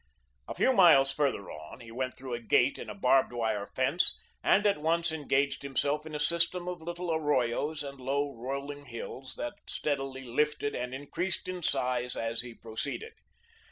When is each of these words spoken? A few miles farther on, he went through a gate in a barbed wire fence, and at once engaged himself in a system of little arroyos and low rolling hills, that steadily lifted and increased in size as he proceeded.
A 0.47 0.55
few 0.55 0.73
miles 0.73 1.11
farther 1.11 1.51
on, 1.51 1.79
he 1.79 1.91
went 1.91 2.17
through 2.17 2.33
a 2.33 2.39
gate 2.39 2.79
in 2.79 2.89
a 2.89 2.95
barbed 2.95 3.31
wire 3.31 3.67
fence, 3.67 4.19
and 4.43 4.65
at 4.65 4.81
once 4.81 5.11
engaged 5.11 5.61
himself 5.61 6.07
in 6.07 6.15
a 6.15 6.19
system 6.19 6.67
of 6.67 6.81
little 6.81 7.13
arroyos 7.13 7.83
and 7.83 7.99
low 8.01 8.33
rolling 8.33 8.85
hills, 8.85 9.35
that 9.35 9.53
steadily 9.67 10.23
lifted 10.23 10.73
and 10.73 10.95
increased 10.95 11.47
in 11.47 11.61
size 11.61 12.15
as 12.15 12.41
he 12.41 12.55
proceeded. 12.55 13.13